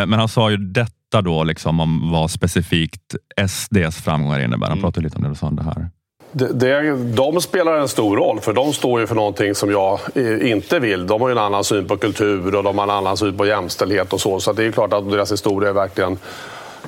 Eh, 0.00 0.06
Men 0.06 0.18
han 0.18 0.28
sa 0.28 0.50
ju 0.50 0.56
detta 0.56 1.22
då 1.22 1.44
liksom 1.44 1.80
om 1.80 2.10
vad 2.10 2.30
specifikt 2.30 3.14
SDs 3.48 3.96
framgångar 4.02 4.40
innebär. 4.40 4.66
Han 4.66 4.78
Mm. 4.78 4.82
pratade 4.82 5.04
lite 5.04 5.16
om 5.16 5.22
det 5.22 5.30
och 5.30 5.36
sa 5.36 5.50
det 5.50 5.62
här. 5.62 5.90
Det, 6.32 6.52
det, 6.52 6.96
de 7.14 7.40
spelar 7.40 7.72
en 7.78 7.88
stor 7.88 8.16
roll, 8.16 8.40
för 8.40 8.52
de 8.52 8.72
står 8.72 9.00
ju 9.00 9.06
för 9.06 9.14
någonting 9.14 9.54
som 9.54 9.70
jag 9.70 10.00
eh, 10.14 10.50
inte 10.50 10.78
vill. 10.78 11.06
De 11.06 11.20
har 11.20 11.28
ju 11.28 11.32
en 11.32 11.38
annan 11.38 11.64
syn 11.64 11.86
på 11.88 11.96
kultur 11.96 12.54
och 12.54 12.62
de 12.62 12.78
har 12.78 12.84
en 12.84 12.90
annan 12.90 13.16
syn 13.16 13.36
på 13.36 13.46
jämställdhet 13.46 14.12
och 14.12 14.20
så. 14.20 14.40
Så 14.40 14.52
det 14.52 14.64
är 14.64 14.72
klart 14.72 14.92
att 14.92 15.10
deras 15.10 15.32
historia 15.32 15.68
är 15.70 15.74
verkligen 15.74 16.18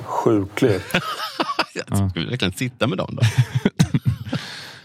sjuklig. 0.03 0.71
Jag 1.89 2.09
skulle 2.11 2.29
verkligen 2.29 2.53
sitta 2.53 2.87
med 2.87 2.97
dem 2.97 3.17
då. 3.21 3.21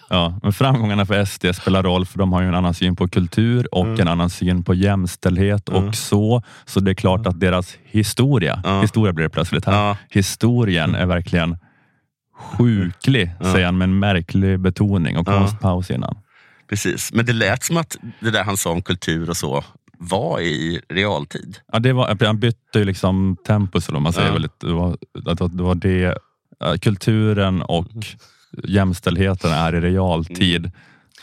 Ja, 0.09 0.39
men 0.43 0.53
framgångarna 0.53 1.07
för 1.07 1.25
SD 1.25 1.47
spelar 1.55 1.83
roll 1.83 2.07
för 2.07 2.19
de 2.19 2.33
har 2.33 2.43
ju 2.43 2.49
en 2.49 2.55
annan 2.55 2.75
syn 2.75 2.97
på 2.97 3.09
kultur 3.09 3.75
och 3.75 3.85
Mm. 3.87 4.01
en 4.01 4.09
annan 4.09 4.31
syn 4.31 4.65
på 4.65 4.75
jämställdhet 4.75 5.69
och 5.69 5.95
så. 5.95 6.43
Så 6.65 6.81
det 6.81 6.91
är 6.91 6.95
klart 6.95 7.27
att 7.27 7.41
deras 7.41 7.77
historia, 7.85 8.61
Ja. 8.65 8.81
historia 8.81 9.13
blir 9.13 9.25
det 9.25 9.31
plötsligt 9.31 9.65
här. 9.65 9.73
Ja. 9.89 9.97
Historien 10.11 10.95
är 10.95 11.07
verkligen 11.07 11.57
sjuklig, 12.39 13.31
säger 13.53 13.65
han 13.67 13.79
med 13.79 13.85
en 13.89 13.99
märklig 13.99 14.61
betoning 14.61 15.17
och 15.19 15.29
Ja. 15.29 15.39
konstpaus 15.39 15.91
innan. 15.91 16.19
Precis, 16.69 17.13
men 17.13 17.27
det 17.27 17.33
lät 17.33 17.63
som 17.65 17.77
att 17.77 17.97
det 18.21 18.31
där 18.31 18.45
han 18.45 18.57
sa 18.57 18.71
om 18.71 18.83
kultur 18.83 19.31
och 19.31 19.37
så 19.37 19.65
var 19.99 20.41
i 20.41 20.81
realtid. 20.89 21.59
Ja, 21.73 21.79
det 21.79 21.93
var, 21.93 22.25
han 22.27 22.39
bytte 22.41 22.79
ju 22.79 22.85
liksom 22.85 23.37
tempus, 23.47 23.89
eller 23.89 24.01
man 24.01 24.13
säger. 24.13 24.27
Ja. 24.29 24.33
väl 24.33 24.43
lite. 24.43 24.67
Det, 24.67 24.73
var, 24.73 24.97
det 25.57 25.63
var 25.63 25.75
det, 25.75 26.05
eh, 26.65 26.75
kulturen 26.81 27.63
och 27.63 27.87
jämställdheten 28.65 29.53
är 29.53 29.75
i 29.75 29.81
realtid. 29.81 30.71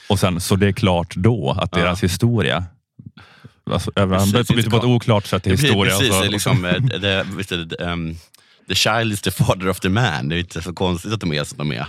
Och 0.09 0.19
sen, 0.19 0.39
så 0.41 0.55
det 0.55 0.67
är 0.67 0.71
klart 0.71 1.15
då 1.15 1.51
att 1.51 1.69
Ja. 1.71 1.81
deras 1.81 2.03
historia 2.03 2.65
Alltså, 3.71 3.91
Precis, 3.91 4.55
bytte 4.55 4.69
på 4.69 4.77
ett 4.77 4.83
oklart 4.83 5.25
sätt 5.25 5.43
till 5.43 5.51
historia. 5.51 5.97
Precis, 5.97 6.09
och 6.09 6.15
det 6.15 6.19
så, 6.19 6.23
är 6.23 6.29
liksom, 6.29 6.65
eh, 6.65 6.81
det, 6.81 7.25
visst 7.37 7.49
det, 7.49 7.75
ehm, 7.75 8.15
the 8.67 8.75
child 8.75 9.13
is 9.13 9.21
the 9.21 9.31
father 9.31 9.69
of 9.69 9.79
the 9.79 9.89
man. 9.89 10.29
Det 10.29 10.35
är 10.35 10.39
inte 10.39 10.61
så 10.61 10.73
konstigt 10.73 11.13
att 11.13 11.19
de 11.19 11.33
är 11.33 11.43
som 11.43 11.57
de 11.57 11.71
är. 11.71 11.85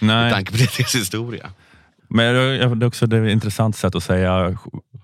Med 0.00 0.32
tanke 0.32 0.52
på 0.52 0.58
deras 0.58 0.94
historia. 0.94 1.50
men 2.08 2.34
det 2.34 2.84
är 2.84 2.86
också 2.86 3.06
det 3.06 3.16
är 3.16 3.24
ett 3.24 3.32
intressant 3.32 3.76
sätt 3.76 3.94
att 3.94 4.02
säga 4.02 4.58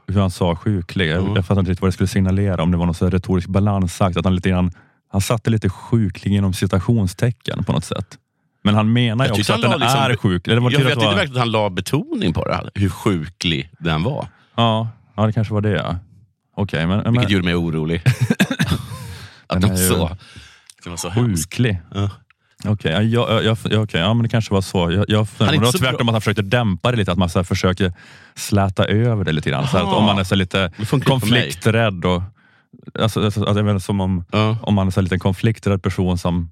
hur 0.07 0.21
han 0.21 0.31
sa 0.31 0.57
sjuklig. 0.57 1.11
Mm. 1.11 1.35
jag 1.35 1.47
fattar 1.47 1.61
inte 1.61 1.71
riktigt 1.71 1.83
vad 1.83 1.89
det 1.89 1.93
skulle 1.93 2.09
signalera, 2.09 2.63
om 2.63 2.71
det 2.71 2.77
var 2.77 2.87
någon 2.87 3.11
retorisk 3.11 3.49
balansakt. 3.49 4.17
Att 4.17 4.25
han, 4.25 4.35
lite 4.35 4.49
grann, 4.51 4.73
han 5.09 5.21
satte 5.21 5.51
lite 5.51 5.69
sjuklig 5.69 6.33
inom 6.33 6.53
citationstecken 6.53 7.65
på 7.65 7.73
något 7.73 7.85
sätt. 7.85 8.19
Men 8.65 8.75
han 8.75 8.93
menar 8.93 9.25
ju 9.25 9.29
Jag 9.29 9.39
också 9.39 9.53
att 9.53 9.63
han 9.63 9.71
den 9.71 9.81
liksom- 9.81 10.01
är 10.01 10.17
sjuklig. 10.17 10.53
Eller 10.53 10.63
var 10.63 10.71
Jag, 10.71 10.81
tyckte 10.83 11.07
verkligen 11.07 11.33
att 11.33 11.39
han 11.39 11.51
la 11.51 11.71
betoning 11.71 12.33
på 12.33 12.45
det, 12.45 12.71
hur 12.75 12.89
sjuklig 12.89 13.71
den 13.79 14.03
var. 14.03 14.27
Ja, 14.55 14.89
ja, 15.17 15.27
det 15.27 15.33
kanske 15.33 15.55
var 15.55 15.61
det. 15.61 15.71
Ja. 15.71 15.97
Okej, 16.57 16.87
men, 16.87 16.99
men 16.99 17.13
Vilket 17.13 17.31
gjorde 17.31 17.45
mig 17.45 17.55
orolig. 17.55 18.03
att 19.47 19.61
Den 19.61 19.61
de 19.61 19.71
är 19.71 19.83
ju 19.83 19.89
så, 19.89 20.17
det 20.85 20.91
var 20.91 20.97
så 20.97 21.11
sjuklig. 21.11 21.79
Ja. 21.95 22.11
Okej, 22.65 22.93
ja, 22.93 23.03
jag, 23.03 23.45
jag, 23.45 23.59
jag, 23.71 23.83
okej, 23.83 24.01
ja, 24.01 24.15
men 24.15 24.23
det 24.23 24.29
kanske 24.29 24.55
var 24.55 24.61
så. 24.61 24.93
Jag, 24.93 25.05
jag, 25.09 25.27
är 25.39 25.53
det 25.53 25.59
var 25.59 25.67
så 25.73 25.79
tvärtom 25.79 26.09
att 26.09 26.15
han 26.15 26.21
försökte 26.21 26.43
dämpa 26.43 26.91
det 26.91 26.97
lite, 26.97 27.13
att 27.13 27.19
man 27.19 27.29
så 27.29 27.39
här 27.39 27.45
försöker 27.45 27.93
släta 28.35 28.85
över 28.85 29.25
det 29.25 29.33
lite 29.33 29.51
grann. 29.51 29.67
Så 29.69 29.77
här, 29.77 29.85
att 29.85 29.95
om 29.95 30.05
man 30.05 30.19
är 30.19 30.25
så 30.25 30.35
lite 30.35 30.73
konflikträdd 31.05 32.05
och 32.05 32.23
alltså, 33.01 33.25
alltså, 33.25 33.63
väl 33.63 33.81
som 33.81 34.01
om, 34.01 34.25
Ja. 34.33 34.57
om 34.63 34.75
man 34.75 34.87
är 34.87 34.91
så 34.91 35.01
här 35.01 35.03
lite 35.03 35.19
konflikträdd 35.19 35.83
person 35.83 36.19
som 36.19 36.51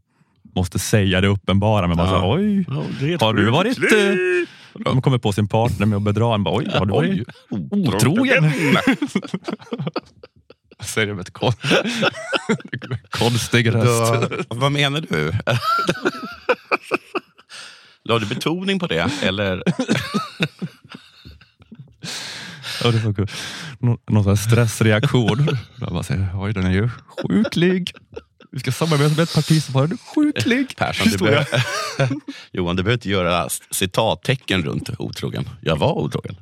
måste 0.56 0.78
säga 0.78 1.20
det 1.20 1.28
uppenbara, 1.28 1.86
men 1.86 1.96
bara 1.96 2.08
Ja. 2.10 2.20
så 2.20 2.32
oj, 2.34 2.64
Ja, 2.68 2.82
har 3.26 3.34
du 3.34 3.50
varit... 3.50 3.78
Eh, 3.78 4.92
man 4.92 5.02
kommer 5.02 5.18
på 5.18 5.32
sin 5.32 5.48
partner 5.48 5.86
med 5.86 5.96
att 5.96 6.02
bedra 6.02 6.34
en, 6.34 6.44
bara, 6.44 6.54
oj, 6.56 6.68
har 6.74 6.86
du 6.86 6.92
varit 6.92 7.28
otrogen? 7.70 8.52
Säger 10.82 11.06
det 11.06 11.14
med 11.14 11.20
ett 11.22 11.32
kon- 11.32 11.52
konstig 13.10 13.74
röst. 13.74 14.12
Då, 14.48 14.54
vad 14.56 14.72
menar 14.72 15.00
du? 15.10 15.32
La 18.04 18.18
du 18.18 18.26
betoning 18.26 18.78
på 18.78 18.86
det? 18.86 19.10
Eller? 19.22 19.62
Ja, 22.84 22.90
det 22.90 22.98
var 22.98 23.28
Någon 24.12 24.26
här 24.26 24.36
stressreaktion. 24.36 25.48
Jag 25.80 25.92
bara 25.92 26.02
säger, 26.02 26.28
oj 26.34 26.52
den 26.52 26.64
är 26.66 26.70
ju 26.70 26.88
sjuklig. 27.22 27.92
Vi 28.52 28.60
ska 28.60 28.72
samarbeta 28.72 29.14
med 29.14 29.22
ett 29.22 29.34
parti 29.34 29.62
som 29.62 29.74
har 29.74 29.82
en 29.82 29.98
sjuklig 30.14 30.76
Persson, 30.76 31.04
du 31.04 31.10
historia. 31.10 31.46
behöver, 31.50 32.16
Johan, 32.52 32.76
du 32.76 32.82
behöver 32.82 32.96
inte 32.96 33.10
göra 33.10 33.48
citattecken 33.70 34.62
runt 34.62 34.90
otrogen. 34.98 35.48
Jag 35.60 35.76
var 35.76 35.98
otrogen. 35.98 36.36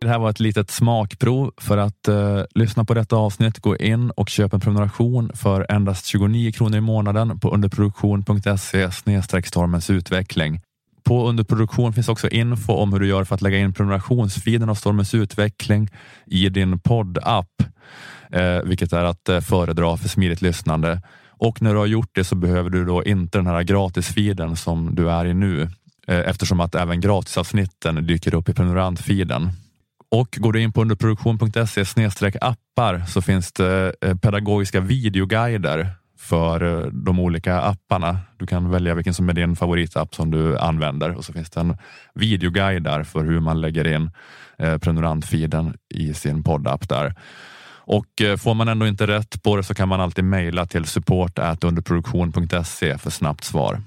Det 0.00 0.08
här 0.08 0.18
var 0.18 0.30
ett 0.30 0.40
litet 0.40 0.70
smakprov. 0.70 1.52
För 1.56 1.78
att 1.78 2.08
eh, 2.08 2.42
lyssna 2.54 2.84
på 2.84 2.94
detta 2.94 3.16
avsnitt, 3.16 3.58
gå 3.58 3.76
in 3.76 4.10
och 4.10 4.28
köp 4.28 4.54
en 4.54 4.60
prenumeration 4.60 5.30
för 5.34 5.66
endast 5.68 6.06
29 6.06 6.52
kronor 6.52 6.76
i 6.76 6.80
månaden 6.80 7.40
på 7.40 7.50
underproduktion.se 7.50 8.90
stormens 9.44 9.90
utveckling. 9.90 10.60
På 11.04 11.28
underproduktion 11.28 11.92
finns 11.92 12.08
också 12.08 12.28
info 12.28 12.72
om 12.72 12.92
hur 12.92 13.00
du 13.00 13.06
gör 13.06 13.24
för 13.24 13.34
att 13.34 13.42
lägga 13.42 13.58
in 13.58 13.72
prenumerationsfiden 13.72 14.68
av 14.68 14.74
Stormens 14.74 15.14
utveckling 15.14 15.88
i 16.26 16.48
din 16.48 16.78
poddapp, 16.80 17.62
eh, 18.32 18.58
vilket 18.64 18.92
är 18.92 19.04
att 19.04 19.28
eh, 19.28 19.40
föredra 19.40 19.96
för 19.96 20.08
smidigt 20.08 20.42
lyssnande. 20.42 21.02
Och 21.28 21.62
när 21.62 21.72
du 21.72 21.78
har 21.78 21.86
gjort 21.86 22.10
det 22.12 22.24
så 22.24 22.34
behöver 22.34 22.70
du 22.70 22.84
då 22.84 23.04
inte 23.04 23.38
den 23.38 23.46
här 23.46 23.62
gratisfiden 23.62 24.56
som 24.56 24.94
du 24.94 25.10
är 25.10 25.24
i 25.24 25.34
nu, 25.34 25.62
eh, 26.06 26.18
eftersom 26.18 26.60
att 26.60 26.74
även 26.74 27.00
gratisavsnitten 27.00 28.06
dyker 28.06 28.34
upp 28.34 28.48
i 28.48 28.54
prenumerantfiden. 28.54 29.50
Och 30.10 30.38
går 30.40 30.52
du 30.52 30.60
in 30.60 30.72
på 30.72 30.82
underproduktion.se 30.82 31.84
appar 32.40 33.04
så 33.08 33.22
finns 33.22 33.52
det 33.52 33.94
eh, 34.00 34.16
pedagogiska 34.16 34.80
videoguider 34.80 35.90
för 36.22 36.62
eh, 36.62 36.86
de 36.86 37.20
olika 37.20 37.60
apparna. 37.60 38.18
Du 38.36 38.46
kan 38.46 38.70
välja 38.70 38.94
vilken 38.94 39.14
som 39.14 39.28
är 39.28 39.32
din 39.32 39.56
favoritapp 39.56 40.14
som 40.14 40.30
du 40.30 40.58
använder 40.58 41.16
och 41.16 41.24
så 41.24 41.32
finns 41.32 41.50
det 41.50 41.60
en 41.60 41.76
videoguide 42.14 42.82
där 42.82 43.02
för 43.02 43.24
hur 43.24 43.40
man 43.40 43.60
lägger 43.60 43.86
in 43.86 44.10
eh, 44.58 44.78
prenumerantfiden 44.78 45.76
i 45.94 46.14
sin 46.14 46.44
poddapp 46.44 46.88
där. 46.88 47.14
Och 47.84 48.22
eh, 48.22 48.36
får 48.36 48.54
man 48.54 48.68
ändå 48.68 48.86
inte 48.86 49.06
rätt 49.06 49.42
på 49.42 49.56
det 49.56 49.62
så 49.62 49.74
kan 49.74 49.88
man 49.88 50.00
alltid 50.00 50.24
mejla 50.24 50.66
till 50.66 50.84
support 50.84 51.38
underproduktion.se 51.64 52.98
för 52.98 53.10
snabbt 53.10 53.44
svar. 53.44 53.82